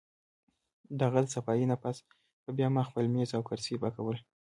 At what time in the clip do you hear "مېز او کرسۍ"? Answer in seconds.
3.13-3.75